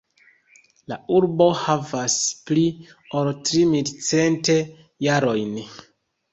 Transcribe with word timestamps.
La 0.93 0.95
urbo 1.17 1.47
havas 1.59 2.15
pli 2.49 2.65
ol 3.21 3.31
tri 3.51 3.63
mil 3.77 3.95
cent 4.11 4.53
jarojn. 5.11 5.57